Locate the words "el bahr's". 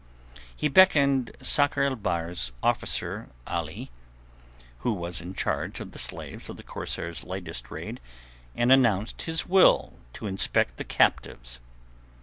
1.83-2.51